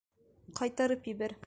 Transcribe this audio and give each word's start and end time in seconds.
Ҡайтарып 0.61 1.13
ебәр! 1.13 1.39